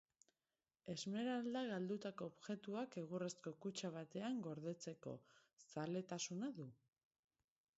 [0.91, 5.15] Esmeraldak galdutako objektuak egurrezko kutxa batean gordetzeko
[5.75, 6.67] zaletasuna du.